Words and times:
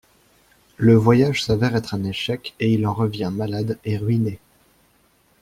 Le 0.77 0.95
voyage 0.95 1.43
s'avère 1.43 1.75
être 1.75 1.93
un 1.93 2.03
échec 2.05 2.55
et 2.59 2.73
il 2.73 2.87
en 2.87 2.93
revient 2.95 3.29
malade 3.31 3.77
et 3.85 3.97
ruiné. 3.99 4.39